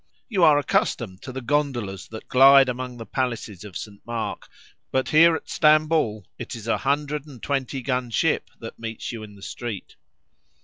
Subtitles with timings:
[0.29, 4.03] You are accustomed to the gondolas that glide among the palaces of St.
[4.03, 4.49] Mark,
[4.91, 9.43] but here at Stamboul it is a 120 gun ship that meets you in the
[9.43, 9.95] street.